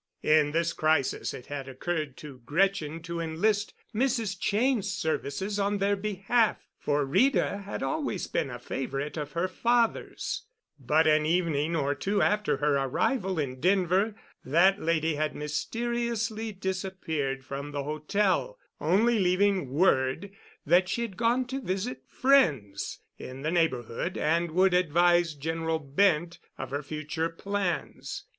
[0.23, 4.35] In this crisis it had occurred to Gretchen to enlist Mrs.
[4.39, 10.47] Cheyne's services in their behalf, for Rita had always been a favorite of her father's;
[10.79, 17.45] but an evening or two after her arrival in Denver that lady had mysteriously disappeared
[17.45, 20.31] from the hotel, only leaving word
[20.65, 26.39] that she had gone to visit friends in the neighborhood and would advise General Bent
[26.57, 28.25] of her future plans.